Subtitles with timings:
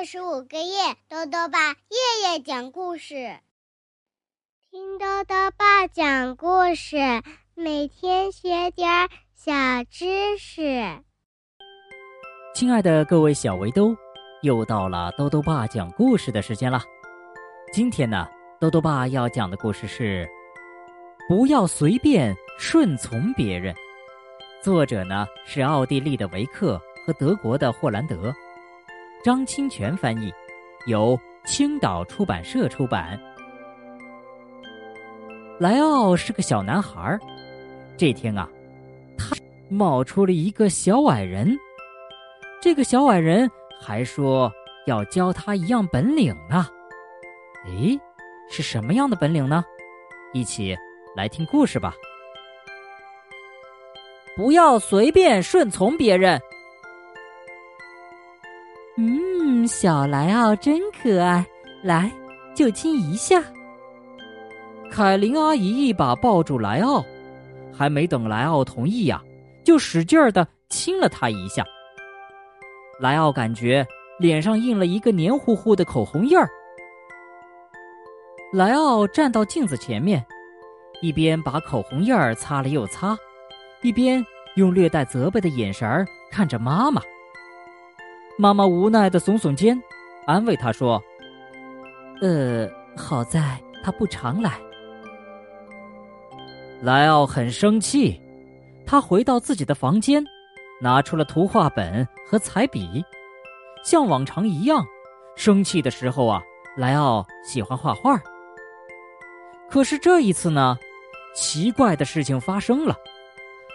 [0.00, 3.38] 二十五个月，豆豆爸夜夜讲故事，
[4.70, 6.96] 听豆豆爸讲故事，
[7.54, 9.52] 每天学点小
[9.90, 10.62] 知识。
[12.54, 13.94] 亲爱的各位小围兜，
[14.40, 16.80] 又到了豆豆爸讲故事的时间了。
[17.70, 18.26] 今天呢，
[18.58, 20.26] 豆豆爸要讲的故事是：
[21.28, 23.74] 不要随便顺从别人。
[24.62, 28.34] 作者呢是奥地利的维克和德国的霍兰德。
[29.22, 30.32] 张清泉翻译，
[30.86, 33.20] 由青岛出版社出版。
[35.58, 37.18] 莱奥是个小男孩
[37.98, 38.48] 这天啊，
[39.18, 39.36] 他
[39.68, 41.54] 冒出了一个小矮人。
[42.62, 44.50] 这个小矮人还说
[44.86, 46.66] 要教他一样本领呢。
[47.66, 48.00] 诶，
[48.50, 49.62] 是什么样的本领呢？
[50.32, 50.74] 一起
[51.14, 51.92] 来听故事吧。
[54.34, 56.40] 不要随便顺从别人。
[59.70, 61.46] 小莱奥真可爱，
[61.84, 62.10] 来，
[62.56, 63.40] 就亲一下。
[64.90, 67.04] 凯琳阿姨一把抱住莱奥，
[67.72, 69.22] 还没等莱奥同意呀，
[69.64, 71.64] 就使劲儿的亲了他一下。
[72.98, 73.86] 莱奥感觉
[74.18, 76.50] 脸上印了一个黏糊糊的口红印儿。
[78.52, 80.22] 莱奥站到镜子前面，
[81.00, 83.16] 一边把口红印儿擦了又擦，
[83.82, 84.22] 一边
[84.56, 87.00] 用略带责备的眼神儿看着妈妈。
[88.40, 89.78] 妈妈无奈的耸耸肩，
[90.24, 90.98] 安慰他说
[92.22, 92.66] ：“呃，
[92.96, 94.58] 好在他不常来。”
[96.80, 98.18] 莱奥很生气，
[98.86, 100.24] 他回到自己的房间，
[100.80, 103.04] 拿出了图画本和彩笔，
[103.84, 104.82] 像往常一样。
[105.36, 106.42] 生气的时候啊，
[106.78, 108.18] 莱奥喜欢画画。
[109.68, 110.78] 可是这一次呢，
[111.34, 112.96] 奇怪的事情发生了，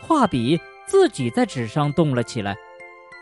[0.00, 2.56] 画笔自己在纸上动了起来，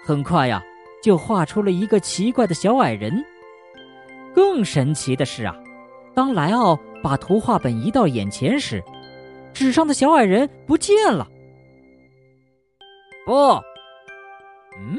[0.04, 0.62] 很快呀。
[1.02, 3.24] 就画出了一个奇怪的小矮人。
[4.34, 5.56] 更神奇的是啊，
[6.14, 8.82] 当莱奥把图画本移到眼前时，
[9.52, 11.26] 纸上的小矮人不见了。
[13.26, 13.34] 不，
[14.78, 14.98] 嗯，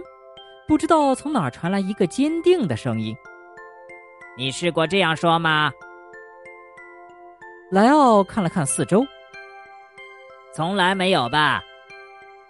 [0.68, 3.16] 不知道从哪传来一个坚定的声音
[4.38, 5.72] ：“你试过这样说吗？”
[7.72, 9.06] 莱奥看了看四周，
[10.54, 11.64] 从来没有吧？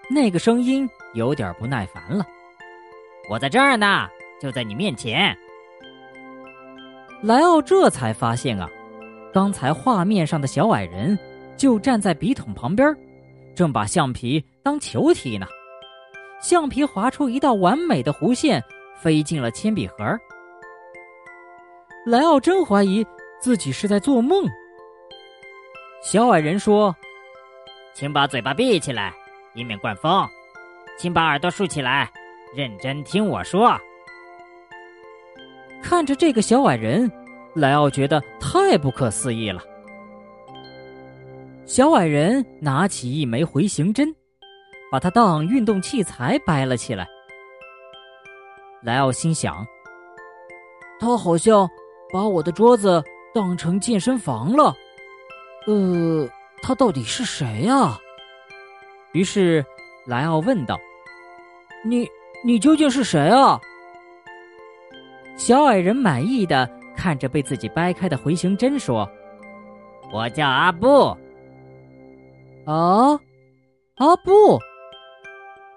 [0.09, 2.25] 那个声音有点不耐烦了。
[3.31, 4.09] 我在这儿呢，
[4.41, 5.33] 就在你面前。
[7.21, 8.69] 莱奥这才发现啊，
[9.33, 11.17] 刚才画面上的小矮人
[11.55, 12.93] 就站在笔筒旁边，
[13.55, 15.47] 正把橡皮当球踢呢。
[16.41, 18.61] 橡皮划出一道完美的弧线，
[18.97, 19.95] 飞进了铅笔盒。
[22.05, 23.05] 莱奥真怀疑
[23.39, 24.43] 自己是在做梦。
[26.03, 26.93] 小矮人说
[27.95, 29.13] ：“请把嘴巴闭起来，
[29.53, 30.27] 以免灌风；
[30.97, 32.11] 请把耳朵竖起来。”
[32.53, 33.78] 认真听我说。
[35.81, 37.12] 看着这个小矮人，
[37.56, 39.62] 莱奥觉得太不可思议了。
[41.66, 44.13] 小矮人拿起一枚回形针，
[44.91, 47.07] 把它当运动器材掰了起来。
[48.84, 49.66] 莱奥心想：
[51.00, 51.69] 他好像
[52.11, 53.01] 把我的桌子
[53.34, 54.75] 当成健身房了。
[55.67, 56.28] 呃，
[56.61, 57.97] 他到底是谁呀？
[59.13, 59.66] 于是，
[60.06, 60.79] 莱奥问道
[61.85, 62.07] ：“你？”
[62.44, 63.59] 你究竟是谁啊？
[65.38, 69.09] 小矮人满意的看着被自己掰开的回形针，说
[70.12, 71.16] ：“我叫阿布。”
[72.66, 73.19] 啊，
[73.97, 74.59] 阿布！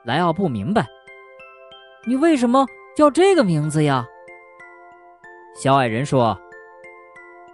[0.04, 0.86] 莱奥不明白，
[2.06, 4.06] 你为什么叫这个名字呀？
[5.54, 6.38] 小矮人说：“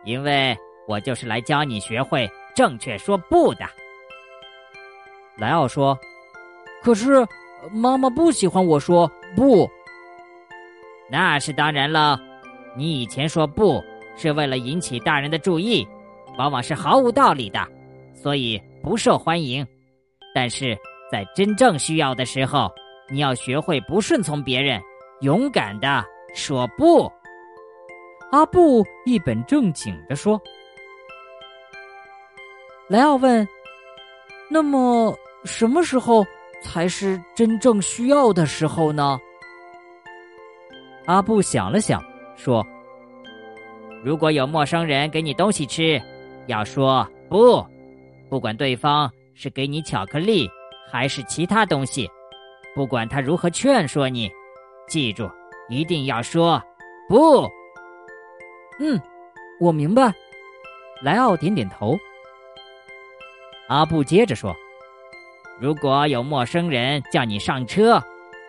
[0.05, 0.57] 因为
[0.89, 3.65] 我就是来教你学会正确说不的。”
[5.37, 5.99] 莱奥说
[6.83, 7.27] ：“可是。”
[7.73, 9.71] 妈妈不喜欢我说不，
[11.11, 12.21] 那是当然了。
[12.77, 13.83] 你以前说不
[14.17, 15.87] 是为了引起大人的注意，
[16.39, 17.61] 往往是毫无道理的，
[18.15, 19.67] 所以不受欢迎。
[20.35, 20.79] 但是
[21.11, 22.71] 在真正需要的时候，
[23.11, 24.81] 你要学会不顺从别人，
[25.21, 26.05] 勇敢的
[26.35, 27.11] 说不。
[28.31, 30.41] 阿布一本正经的说。
[32.89, 33.47] 莱奥问
[34.49, 36.25] ：“那么什么时候？”
[36.63, 39.19] 才是真正需要的时候呢。
[41.07, 42.03] 阿布想了想，
[42.37, 42.65] 说
[44.05, 46.01] ：“如果有陌生人给你东西吃，
[46.47, 47.67] 要说不，
[48.29, 50.49] 不管对方是给你巧克力
[50.91, 52.09] 还是其他东西，
[52.75, 54.31] 不管他如何劝说你，
[54.87, 55.29] 记住，
[55.69, 56.63] 一定要说
[57.09, 57.49] 不。”
[58.79, 59.01] 嗯，
[59.59, 60.13] 我明白。
[61.03, 61.99] 莱奥点点头。
[63.69, 64.55] 阿布接着说。
[65.61, 68.03] 如果有陌生人叫你上车，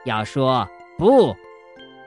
[0.06, 0.66] 要说
[0.98, 1.36] 不，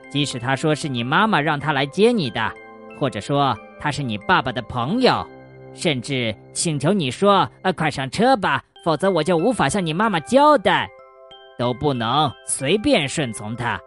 [0.09, 2.51] 即使他说是你妈妈让他来接你的，
[2.99, 5.27] 或者说他是你爸爸的朋友，
[5.75, 10.89] 甚至请求你说：“呃，快上车吧，否则我就无法向你妈妈交代。”
[11.57, 13.81] 都不能随便顺从他。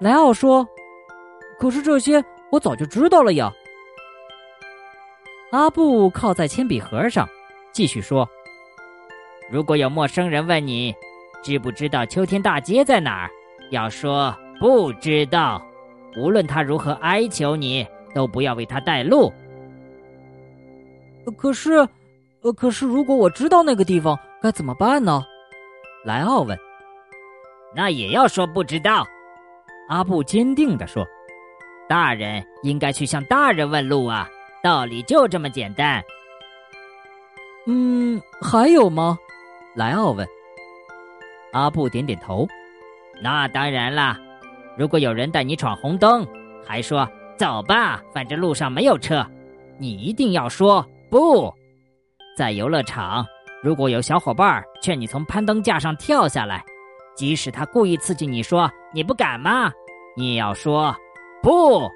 [0.00, 0.66] 莱奥说
[1.58, 3.50] ：“可是这些我早就知道了呀。”
[5.50, 7.26] 阿布靠在铅笔盒上，
[7.72, 8.28] 继续说
[9.50, 10.94] ：“如果有陌生人问你，
[11.42, 13.30] 知不知道秋天大街在哪儿，
[13.70, 15.62] 要说不知道。
[16.16, 19.32] 无论他如何哀求你，都不要为他带路。”
[21.36, 21.72] 可是，
[22.42, 25.22] 呃，可是如果我知道那个地方，该怎么办呢？
[26.04, 26.58] 莱奥问
[27.74, 29.06] ：“那也要说不知道。”
[29.88, 31.06] 阿布坚定地说
[31.88, 34.28] ：“大人应该去向大人问路啊，
[34.62, 36.02] 道理就这么简单。”
[37.66, 39.18] 嗯，还有吗？
[39.78, 40.26] 莱奥问。
[41.52, 42.44] 阿布点点头
[43.22, 44.18] ：“那当然啦，
[44.76, 46.26] 如果有人带你闯红灯，
[46.66, 49.24] 还说走吧，反正路上没有车，
[49.78, 51.54] 你一定要说不。
[52.36, 53.24] 在游乐场。”
[53.62, 56.64] 如果有小伙伴劝你从攀登架上跳下来，
[57.16, 59.70] 即使他故意刺激你说你不敢吗？
[60.16, 60.94] 你也要说
[61.40, 61.88] 不。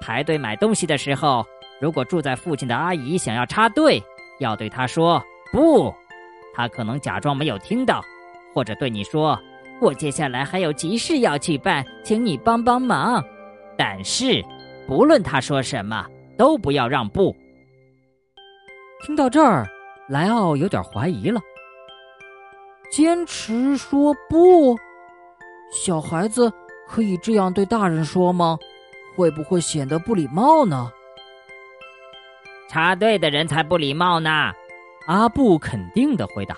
[0.00, 1.44] 排队买东西的时候，
[1.80, 4.02] 如果住在附近的阿姨想要插队，
[4.40, 5.22] 要对她说
[5.52, 5.94] 不。
[6.52, 8.02] 她可能假装没有听到，
[8.54, 9.38] 或者对你说
[9.80, 13.24] ：“我接下来还有急事要去办，请你帮帮忙。”
[13.78, 14.44] 但是，
[14.86, 16.06] 不论他说什么，
[16.36, 17.34] 都不要让步。
[19.04, 19.66] 听到这儿。
[20.08, 21.40] 莱奥有点怀疑了。
[22.90, 24.76] 坚持说不，
[25.72, 26.52] 小孩子
[26.88, 28.58] 可以这样对大人说吗？
[29.14, 30.90] 会不会显得不礼貌呢？
[32.68, 34.50] 插队的人才不礼貌呢。
[35.10, 36.56] 阿布肯定的回答：“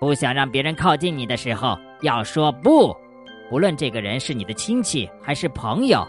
[0.00, 2.96] 不想让别人靠近你的时候，要说不。
[3.50, 6.08] 不论这个人是你的亲戚还是朋友，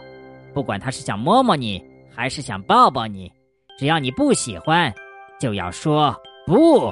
[0.54, 1.84] 不管他是想摸摸你
[2.16, 3.30] 还是想抱抱你，
[3.78, 4.94] 只要你不喜欢。”
[5.42, 6.92] 就要说不。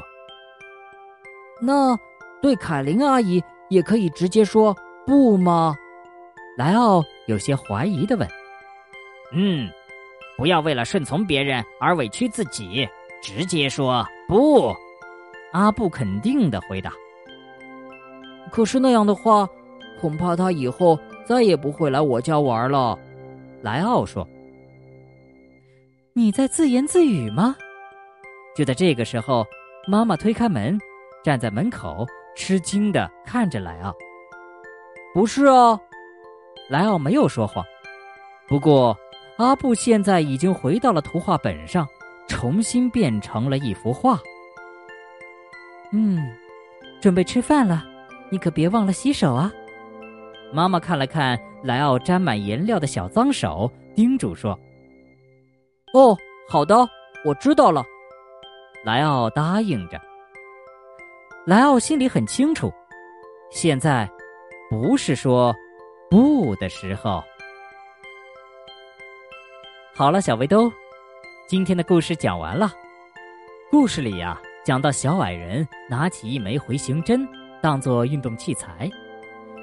[1.62, 1.98] 那
[2.42, 4.76] 对凯琳阿姨也可以直接说
[5.08, 5.74] 不吗？
[6.58, 8.28] 莱奥有些怀疑的问。
[9.32, 9.72] 嗯，
[10.36, 12.88] 不要为了顺从别人而委屈自己，
[13.26, 14.72] 直接说不。
[15.52, 16.94] 阿布肯定的回答。
[18.52, 19.50] 可是那样的话，
[20.00, 22.96] 恐怕他以后再也不会来我家玩了。
[23.64, 24.28] 莱奥说。
[26.14, 27.56] 你在自言自语吗？
[28.56, 29.44] 就在这个时候，
[29.88, 30.78] 妈妈推开门，
[31.24, 32.06] 站在门口，
[32.36, 33.92] 吃惊的看着莱奥。
[35.16, 35.80] 不是啊，
[36.70, 37.66] 莱奥没有说谎。
[38.48, 38.96] 不过，
[39.38, 41.88] 阿布现在已经回到了图画本上，
[42.28, 44.20] 重新变成了一幅画。
[45.92, 46.20] 嗯，
[47.02, 47.86] 准备吃饭了，
[48.30, 49.52] 你可别忘了洗手啊。
[50.54, 54.58] 妈妈看了看莱奥沾满颜料的小脏手，叮嘱说
[55.94, 56.18] ：“哦，
[56.50, 56.76] 好的，
[57.24, 57.84] 我知道了。”
[58.84, 60.00] 莱奥答应着。
[61.46, 62.72] 莱奥心里很清楚，
[63.52, 64.10] 现在
[64.70, 65.56] 不是说
[66.10, 67.24] 不的时候。
[69.96, 70.72] 好了，小围兜，
[71.48, 72.72] 今天的故事讲完了。
[73.70, 77.28] 故事里呀，讲到小矮人拿起一枚回形针
[77.62, 78.90] 当做运动器材，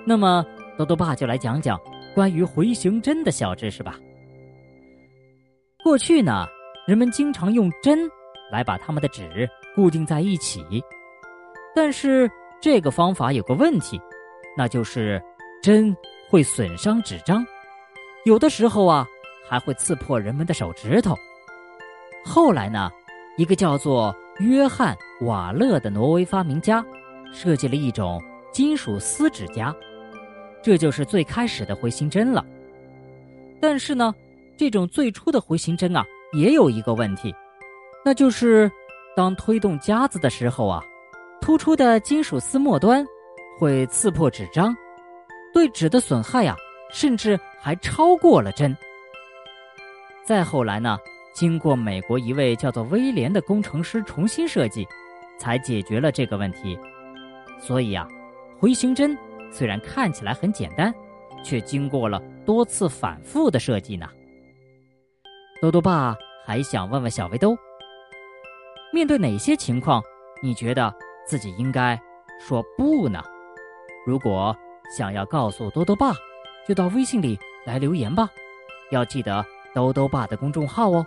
[0.07, 0.47] 那么
[0.77, 1.77] 多多爸就来讲讲
[2.15, 3.99] 关于回形针的小知识吧。
[5.83, 6.47] 过去呢，
[6.87, 8.09] 人们经常用针。
[8.51, 10.63] 来把他们的纸固定在一起，
[11.75, 13.99] 但是这个方法有个问题，
[14.55, 15.19] 那就是
[15.63, 15.97] 针
[16.29, 17.43] 会损伤纸张，
[18.27, 19.07] 有的时候啊
[19.49, 21.17] 还会刺破人们的手指头。
[22.25, 22.91] 后来呢，
[23.37, 26.85] 一个叫做约翰·瓦勒的挪威发明家
[27.33, 29.75] 设计了一种金属丝指夹，
[30.63, 32.45] 这就是最开始的回形针了。
[33.61, 34.15] 但是呢，
[34.57, 37.35] 这种最初的回形针啊也有一个问题。
[38.05, 38.71] 那就是，
[39.17, 40.83] 当推动夹子的时候啊，
[41.41, 43.07] 突出的金属丝末端
[43.59, 44.75] 会刺破纸张，
[45.53, 46.57] 对纸的损害呀，
[46.91, 48.77] 甚至还超过了针。
[50.25, 50.99] 再后来呢，
[51.33, 54.87] 经过美国一位叫做威廉的工程师重新设计，
[55.39, 56.79] 才解决了这个问题。
[57.59, 58.07] 所以啊，
[58.59, 59.17] 回形针
[59.51, 60.93] 虽然看起来很简单，
[61.43, 64.09] 却经过了多次反复的设计呢。
[65.61, 67.57] 多多爸还想问问小围兜。
[68.93, 70.03] 面对哪些情况，
[70.43, 70.93] 你觉得
[71.27, 71.99] 自己应该
[72.41, 73.23] 说不呢？
[74.05, 74.55] 如果
[74.97, 76.13] 想要告诉多多爸，
[76.69, 78.29] 就到微信里来留言吧。
[78.91, 81.07] 要记得兜兜爸的公众号哦，